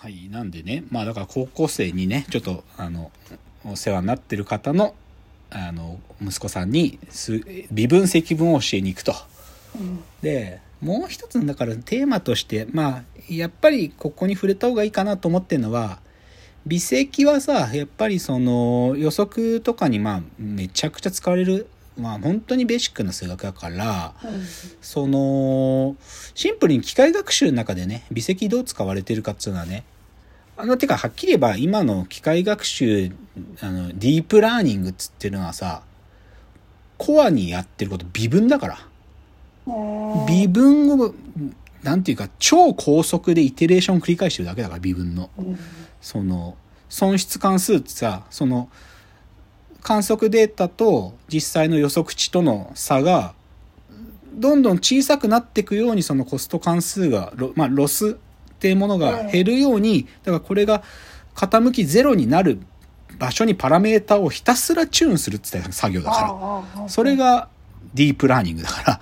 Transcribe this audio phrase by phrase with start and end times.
[0.00, 0.30] はい。
[0.30, 3.10] なんでね、まあだから高校生にね、ちょっと、あの、
[3.66, 4.94] お世話になってる方の、
[5.50, 9.14] あの、息子さんに、す微分積分を教えに行くと。
[9.78, 16.00] うんで、もう一つだからテーマとして、まあ、やっぱりここに触れた方がいいかなと思ってるのは、
[16.66, 21.66] 微積はさ、やっぱりその予測とかにまあめちゃくちゃ使われる、
[22.00, 24.42] まあ本当にベーシックな数学だから、うん
[24.80, 25.96] その、
[26.34, 29.84] シンプルに機械学習の中でね、微積どう使われてるかっていうのはね、
[30.56, 33.12] あの、てか、はっきり言えば、今の機械学習、
[33.60, 35.82] あの、ディープラーニングっつってるのはさ、
[36.98, 38.78] コアにやってること微分だから。
[39.66, 41.14] うん微分を、
[41.82, 45.30] なんていうか、超高速でイテレーション繰り返してるだけだから、微分の。
[45.38, 45.58] うん
[46.00, 46.56] その、
[46.88, 48.68] 損失関数ってさ、その、
[49.82, 53.34] 観測データと実際の予測値との差が、
[54.34, 58.14] どんどん小さくなっていくようにそのコスト関数が、ロまあ、ロスっ
[58.58, 60.82] ていうものが減るように、だからこれが
[61.34, 62.60] 傾きゼロになる
[63.18, 66.88] 場所にパラメータをひたすらチューンするって言った作業だから。
[66.88, 67.48] それが
[67.94, 69.00] ディープラーニングだから。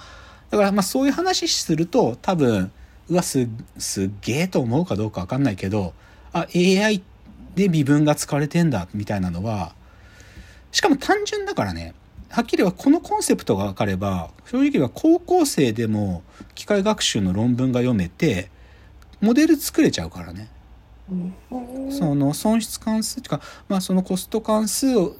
[0.51, 2.71] だからまあそういう話すると多分、
[3.09, 3.49] うわ、す、
[3.79, 5.95] すっげえと思うかどうかわかんないけど、
[6.33, 7.03] あ、AI
[7.55, 9.75] で微分が使われてんだみたいなのは、
[10.73, 11.95] しかも単純だからね、
[12.31, 16.23] はっきりはこのコンセプトが分かれば、正直は高校生でも
[16.55, 18.51] 機械学習の論文が読めて、
[19.21, 20.49] モデル作れちゃうからね。
[21.11, 21.35] うん
[21.91, 25.17] その損失関数っていうか、まあそのコスト関数を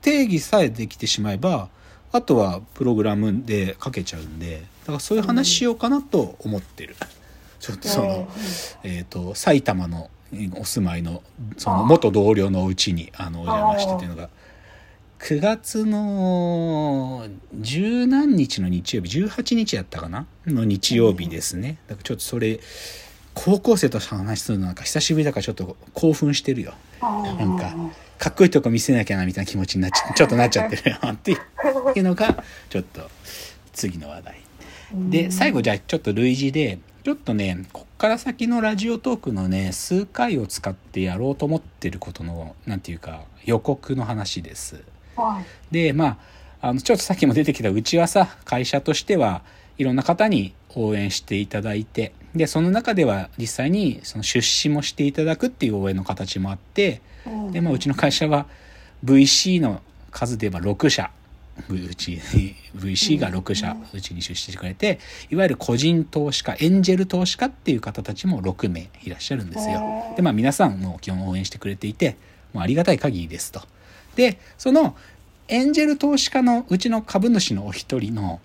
[0.00, 1.68] 定義さえできてしまえば、
[2.12, 6.94] あとはプログラムで書けちゃうんで、だからそういう話しようかなと思ってる。
[7.58, 8.28] ちょっとその、
[8.82, 10.10] えっ、と、埼玉の
[10.56, 11.22] お住まいの、
[11.56, 14.28] その元同僚のお家に、あの、お邪魔してっていうのが、
[15.22, 20.26] 9月の十何日の日曜日、18日やったかな？
[20.48, 21.78] の日曜日ですね。
[21.86, 22.58] だからちょっとそれ、
[23.32, 26.74] 高校生と話するのなんか久しぶりだからちょっと興奮してるよ。
[27.00, 27.72] なんか、
[28.18, 31.36] かっこいいとこ見せなきゃなみたいな気持ちになっちゃ ちょっとなっちゃってるよ ってい
[32.00, 33.08] うのが、ちょっと
[33.72, 34.40] 次の話題。
[34.92, 44.82] で、最後じゃあちょっと類似で、ちょっとね、こっから先のラジオトークのね、数回を使ってやろうと思ってることの、なんていうか、予告の話です。
[45.16, 45.74] はい。
[45.74, 46.18] で、ま
[46.60, 49.42] あ、あの、ちょっとさっきも出てきたうちはさ、会社としては
[49.78, 57.00] いろんな方に応援していただいて、で、その中では実際にその出資もしていただくっていう応援の形もあって、
[57.50, 58.46] で、まあ、うちの会社は
[59.04, 59.80] VC の
[60.10, 61.10] 数で言えば6社、
[61.68, 62.12] うち、
[62.76, 64.98] VC が6社、うちに出資してくれて、
[65.30, 70.14] いわゆる個人投資家、エンジェル投資家っていう方たちも6名いらっしゃるんですよ。
[70.16, 72.16] で、まあ皆さんも基本応援してくれていて、
[72.52, 73.62] もうありがたい限りですと。
[74.16, 74.96] で、その
[75.48, 78.40] エンジェル投資家のうちの株主のお一人の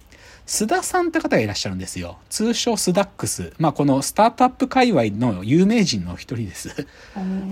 [0.47, 2.17] 須田さんって方がいらっしゃるんですよ。
[2.29, 3.53] 通称スダックス。
[3.59, 6.87] まあこのスタートアップ界隈の有名人のお一人です。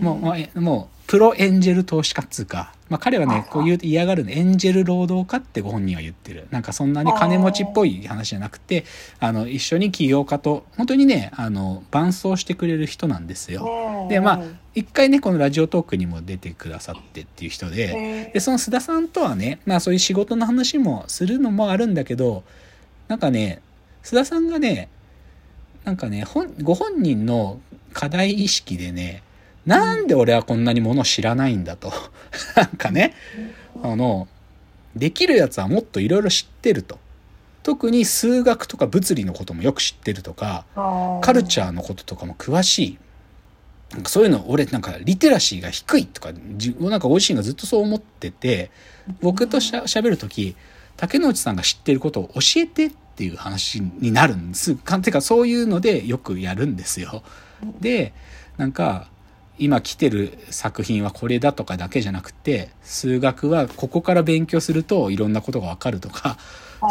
[0.02, 6.48] もう、もう、プロエンジェル投資家っつうか、まあ彼はね、こう言う嫌がるの、エンジェル労働家ってご本人は言ってる。
[6.52, 8.86] なんかそんなに金持ちっぽい話じゃなくて、
[9.20, 14.08] あの、一緒に起業家と、本当にね、あの、伴走してくれる人なんですよ。
[14.10, 14.44] で、まあ、
[14.76, 22.44] 一回ね、このラジオトークにも出てくださってっていう人で、で、その須田さんとはね、まあそういう仕事の話もするのもあるんだけど、
[23.08, 23.62] なんかね、
[24.04, 24.90] 須田さんがね、
[25.86, 27.60] なんかね、本ご本人の
[27.94, 29.24] 課題意識でね、
[29.66, 31.92] なんで俺はこんなにもの知らないんだと。
[32.56, 33.14] なんかね、
[33.82, 34.28] あの、
[34.96, 37.00] できるやつはもっといろいろ知ってると。
[37.64, 40.66] 特に数学とか物理のこともよく知ってるとか、
[41.22, 42.98] カルチャーのこととかも詳しい。
[43.92, 48.70] なんかそういうの、俺なんかリテラシーが低いとか、自分なんかご自身がずっとそう思ってて、
[49.20, 50.56] 僕としゃ喋るとき、
[50.96, 54.76] 竹之内さんが知ってることを教えてっていう話になるんです。
[54.76, 57.24] かてかそういうのでよくやるんですよ。
[57.82, 58.14] で、
[58.58, 59.10] なんか、
[59.58, 66.38] 今来てる作品はこれだとかだけじゃなくて、数学はここから勉強するといろんなことがわかるとか、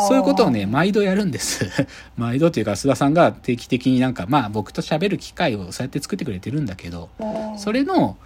[0.08, 1.66] そういうことをね、毎度やるんです。
[2.16, 7.10] 毎度というか、須田さんが定期的になんか、まあ僕と喋る機会をそうやって作ってくれてるんだけど、
[7.58, 8.16] それの、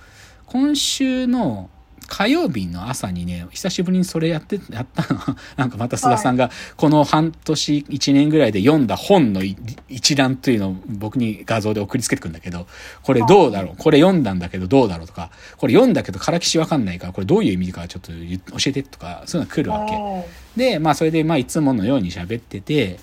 [0.47, 1.69] 今週の
[2.09, 5.21] 火曜日の朝にね、久しぶりにそれやって、 やったの。
[5.57, 9.57] なんかまた須田さんが、この半年、一年ぐらいで読んだ本のい
[9.89, 12.67] 一覧というのを僕に画像で送りつけてくるんだけど、
[13.03, 13.75] これどうだろう？
[13.77, 20.29] これ読んだんだけどどうだろうとか、これ読んだけどからきしわかんないから、これどういう意味かちょっと言教えてとか、そういうのが来るわけ。
[20.57, 22.99] で、まあそれでまあいつものように喋ってて、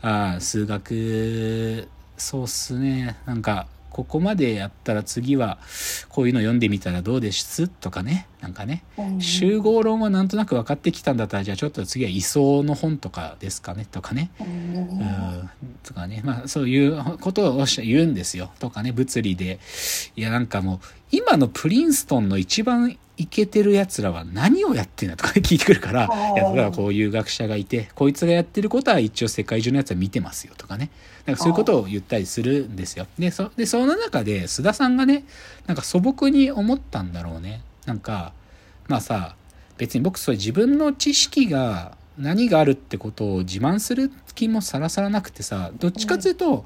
[0.00, 3.16] ああ、数学、そうっすね。
[3.26, 5.58] なんか、ここまでやったら次は
[6.08, 7.68] こういうの読んでみたらどうです？
[7.68, 8.28] とかね。
[8.40, 8.84] なんかね。
[8.96, 9.20] うん。
[9.20, 13.86] 集合論はなんとなく分かってきたんだったらじゃあちょっと次は位相の本とかですかね？
[13.90, 14.30] とかね。
[14.40, 14.46] うん。
[14.76, 15.50] うん。
[15.82, 18.50] とかね、まあそういうことを言うんですよ。
[18.60, 19.58] とかね、物理で。
[20.14, 20.78] いやなんかもう、
[21.10, 30.90] 今のプリンストンの一番イケてる奴らは何をやってんだとかね聞いてくるから、あーいや、だからこういう学者がいて、こいつがやってることは一応世界中の奴は見てますよとかね。
[31.26, 33.06] なんかそういうことを言ったりするんですよ。
[33.18, 35.24] で、そ、で、その中で須田さんがね、
[35.66, 37.62] なんか素朴に思ったんだろうね。
[37.84, 38.32] なんか、
[38.86, 39.34] まあさ、
[39.76, 46.64] 別に僕それ自分の知識が何があるってことを自慢する気もさらさらなくてさどっちかというと、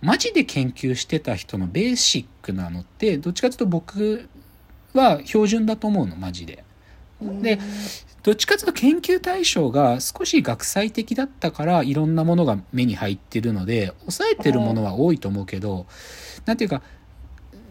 [0.00, 4.28] マジで研究してた人のベーシックなのってどっちかというと僕
[4.94, 6.64] は標準だと思うのマジで。
[7.20, 7.58] で
[8.22, 15.86] どっちかというと研究対象が少し学際的だったからいろんなものが目に入ってるので抑えてるものは多いと思うけど
[16.46, 16.82] なんていうか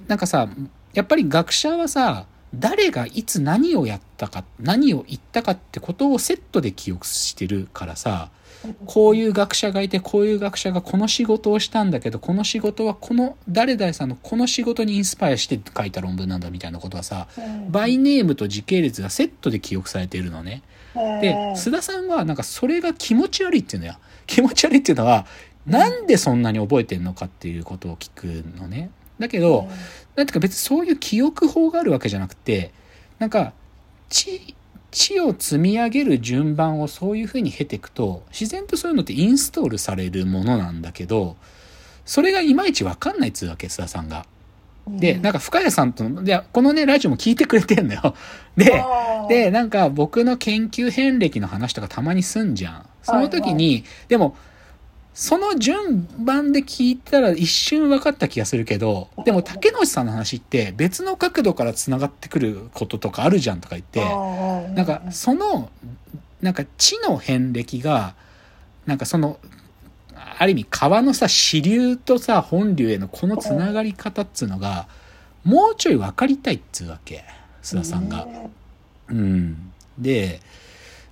[0.07, 0.49] なんかさ
[0.93, 2.25] やっぱり学者はさ
[2.55, 8.29] 誰がいつ何をやったか何を言ったかってことをセットで記憶してるからさ
[8.85, 17.27] こういう学者がいてこういう学者がこの仕事をしたんだけどこの仕事はこの誰々さんのこの仕事にインスパイアして書いた論文なんだみたいなことはさ
[17.69, 20.63] バイネームと時系列がセットで記憶されているのね。
[20.93, 23.97] で須田さんはなんかそれが気持ち悪いっていうのよ。
[24.25, 25.25] 気持ち悪いっていうのは
[25.65, 28.25] なんでそんなに覚えてんのかっていうことを聞く
[28.57, 28.89] のね。
[29.19, 29.67] だけど、
[30.15, 32.71] なんていうか別にそういう記憶法があるわけじゃなくて
[33.19, 33.53] なんか
[34.09, 34.55] 知
[34.91, 41.35] 知を積み上げる順番をそういうふうに経ていくと自然とそういうのってインストールされるものなんだけど
[42.05, 44.25] それがいまいち分かんないっつうわけ須田さんが。
[44.87, 48.15] でなんか深谷さんとのでこのねラジオも聞いてくれてんのよ。
[48.55, 48.81] で
[49.27, 52.85] で、なんか僕の研究遍歴の話とかたまにすんじゃん。
[53.03, 54.35] その時に、でも、
[55.17, 63.99] その順番で聞いたら一瞬分かった気がするけど、でも竹野内さんの話って別の角度から繋がってくることとかあるじゃんとか言って、
[64.75, 65.71] なんかその、
[66.39, 68.13] なんか地の遍歴が、
[68.85, 69.39] なんかその、
[70.37, 74.87] ある意味川のさ、支流とさ、本流へのこの繋がり方っつうのが、
[75.43, 77.23] もうちょい分かりたいっつうわけ。
[77.63, 78.27] 須田さんが。
[79.09, 79.71] うん。
[79.97, 80.41] で、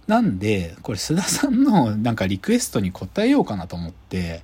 [0.08, 4.44] なんで、これ須田さんのなんかリクエストに応えようかなと思って、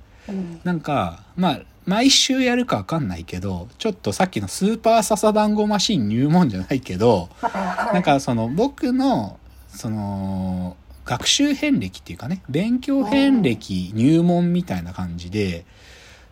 [0.64, 7.28] なんか、まあ、毎週やるかわかんないけど、ちょっとさっきのスーパーササダンゴマシン入門じゃないけど、
[7.92, 9.38] なんかその僕の、
[9.68, 15.64] その、学習遍歴っていうかね、勉強遍歴入門みたいな感じで、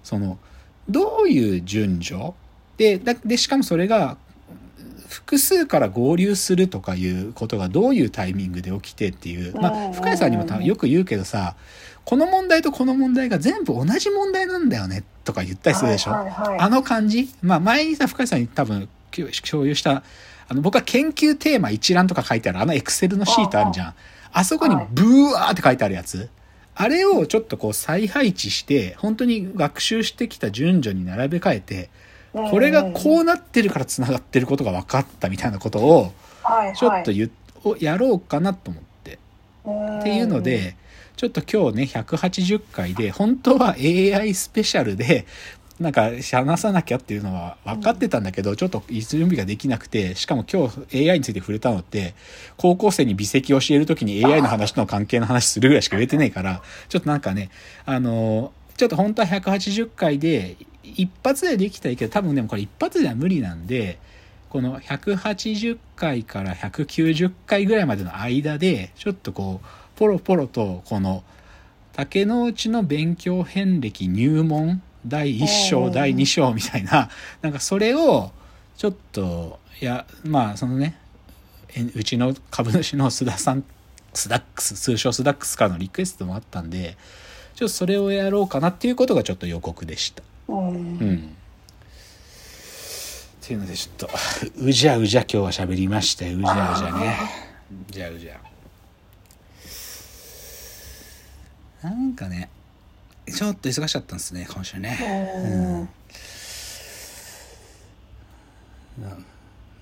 [0.04, 0.38] その、
[0.88, 2.32] どういう順序？
[2.76, 4.16] で、だで、しかもそれが、
[5.10, 11.56] 複数から合流するとかいうことがどういうタイミングで起きてっていう、まあ、深谷さんにもたよく言うけどさ、
[12.04, 16.12] この問題とこの問題が全部同じ問題なんだよねとか言ったりするでしょ。
[16.12, 18.88] あの感じまあ前にさ、深谷さんに多分
[19.50, 20.04] 共有した、
[20.48, 23.94] あの僕は研究テーマ一覧とか書いてあるあのエクセルのシートあるじゃん。
[24.32, 26.30] あそこにブワーって書いてあるやつ。
[26.76, 31.90] あれをちょっとこう再配置して、本当に学習してきた順序に並べ替えて、
[32.32, 36.12] これがこうなってるから繋がってることが分かったみたいなことを、
[36.76, 37.30] ちょっと言
[37.64, 39.18] をやろうかなと思って。
[40.00, 40.76] っていうので、
[41.16, 45.26] ちょっと今日ね、180回で、本当は AI スペシャルで、
[45.78, 52.14] なんか話さなきゃっていうのは分かってたんだけど、ちょっと準備ができなくて、しかも今日 AI について触れたのって、
[52.56, 57.50] 高校生に微積を教えるときに AI の話との関係の話するぐらいしか言えてないから、ちょっとなんかね、
[57.86, 63.98] あの、ちょっと本当は180回で、一発でできたらいいけど、多分でもこれ一発では無理なんで、
[64.48, 69.66] この180回から190回ぐらいまでの間で、ちょっとこう、
[69.98, 71.22] ポロポロと、この、
[71.92, 77.10] 竹之内の勉強遍歴入門、第1章、第2章みたいな、
[77.42, 78.32] なんかそれを、
[78.76, 80.98] ちょっと、いや、まあ、そのね、
[81.94, 83.64] うちの株主の須田さん、
[84.14, 86.96] スダックス、通称スダックスからのリクエストもあったんで、
[87.54, 90.22] ちょっとそれをやろうかなっていうことがちょっと予告でした。
[90.50, 90.96] うん。
[90.96, 90.98] っ
[93.40, 94.10] ていうのでちょっと、
[94.58, 96.38] うじゃうじゃ今日は喋りましたよ。
[96.38, 97.18] うじゃうじゃね。
[97.88, 98.40] うじゃうじゃ。
[101.82, 102.48] なんかね、
[103.26, 105.88] ちょっと忙しかったんですね、今週ね。
[108.98, 109.24] うん。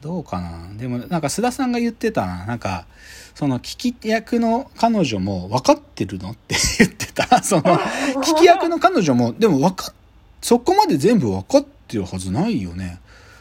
[0.00, 2.46] どうかなでもなんか須田さんが言ってたな。
[2.46, 2.86] なんか、
[3.34, 6.30] その聞き役の彼女も分かってるの？
[6.30, 7.42] って言ってた。
[7.42, 9.94] その、聞き役の彼女も、でも分かっ、
[10.40, 13.00] そこまで全部分かってるはずないよね。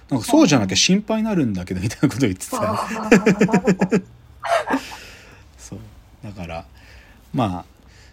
[0.10, 2.88] なんかそうじゃなきゃ心配になるんだけど、みたいなこと言ってた。
[5.58, 5.80] そう。
[6.24, 6.66] だから、
[7.34, 7.66] まあ、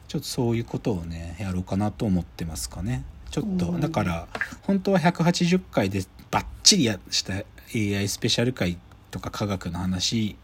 [0.09, 3.05] ちょっとそういうことをね、やろうかなと思ってますかね。
[3.31, 4.29] ちょっと、うんだから
[4.63, 7.35] 本当は180回でバッチリやした
[7.75, 8.79] AI スペシャル回
[9.11, 10.37] とか科学の話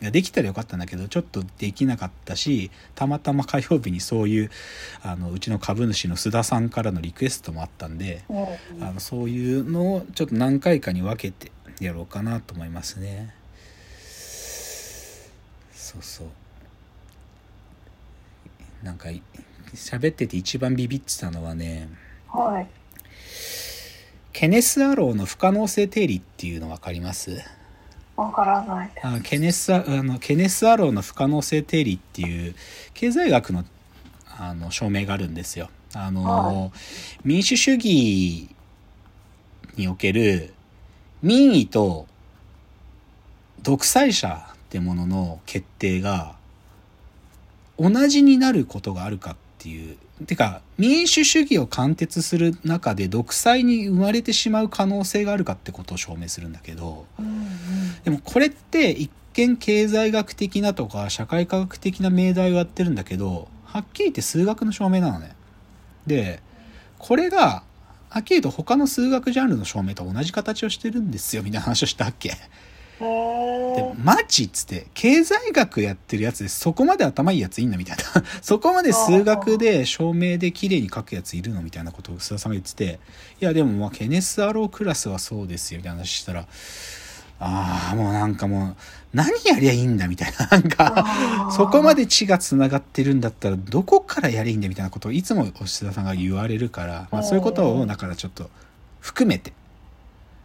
[0.00, 4.50] できたらよかったんだけどちょっとできなかったしたまたま火曜日にそういう
[5.02, 8.34] あのうちの株主の須田さんからのリクエストもあったんでう。
[8.34, 11.50] んあのそういうのをちょっと何回かに分けて
[11.80, 13.34] やろうかなと思いますね。
[15.72, 16.28] そうそう。
[18.84, 19.22] なんかい
[19.74, 21.88] 喋ってて一番ビビってたのはね
[22.28, 22.68] はい。
[24.32, 27.40] ケネス・アローの不可能性定理っていうの分かります？
[28.16, 28.90] わからない。
[29.02, 32.54] あケネスあのケネス・アローの不可能性定理っていう
[32.94, 33.64] 経済学の
[34.36, 35.70] あの証明があるんですよ。
[35.94, 36.70] あの、は
[37.24, 38.48] 民主主義
[39.76, 40.52] における
[41.22, 42.06] 民意と
[43.62, 46.36] 独裁者ってものの決定が
[47.78, 49.96] 同じになることがあるかっていう。
[50.26, 57.06] てか民主主義を貫徹する中で独裁に生まれてしまう可能性があるかってことを証明するんだけど。
[57.18, 57.44] うんうん
[58.04, 65.34] でもこれって一見経済学的なとか社会科学的な命題をやってるんだけどはっきり言って数学の証明なのね。
[66.06, 66.42] で
[66.98, 67.62] これが
[68.10, 72.36] はっきり言うと他の数学ジャンルの証明と同じ形をしてるんですよみたいな話をしたっけ？
[73.00, 73.94] へでー。
[74.04, 78.04] マジっつって経済学やってるやつでそこまで頭いいやついんのみたいな。
[78.42, 83.00] そこまで数学で証明で綺麗に書くやついるのみたいなことを須田さんが言ってて。
[83.40, 86.46] いやでもまあケネス・アロークラスはそうですよみたいな話したら。
[87.40, 88.76] ああもうなんかもう
[89.12, 90.46] 何やりゃいいんだみたいな。
[90.50, 98.50] なんかそこまで血がつながってるんだったらどこからやりゃいいんだみたいなことをいつも吉田さんが言われるから、まあ、そういうことをだからちょっと
[99.00, 99.52] 含めて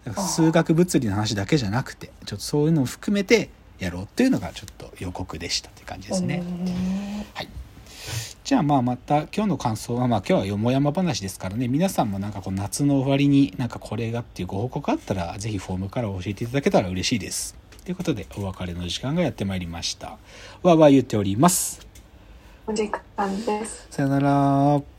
[0.10, 6.44] だから数学物理の話だけじゃなくてちょっとそういうのを含めてやろうっていうのがちょっと予告でしたって感じですね。
[6.44, 7.10] うん
[8.44, 17.56] じゃあまあまた今日の感想はまあ今日はよもやま話ですからね皆さんもなんかこう夏の終わりになんかこれがっていうご報告あったらぜひフォームから教えていただけたら嬉しいです。
[17.86, 20.18] ということでお別れの時間がやってまいりました。
[20.64, 21.86] わーわー言っております。
[22.66, 23.86] お時間です。
[23.92, 24.99] さよなら。